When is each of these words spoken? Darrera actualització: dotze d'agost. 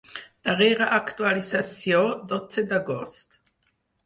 Darrera 0.47 0.87
actualització: 0.95 2.01
dotze 2.33 2.65
d'agost. 2.73 3.39